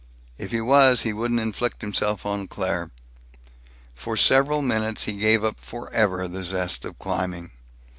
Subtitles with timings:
[0.39, 2.89] If he was, he wouldn't inflict himself on Claire.
[3.93, 7.51] For several minutes he gave up forever the zest of climbing.